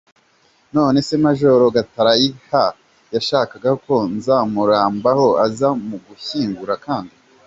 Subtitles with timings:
[0.75, 2.63] None se Major Gatarayiha
[3.13, 7.15] yashakaga ko Nzamurambaho aza mu gushyingura kandi.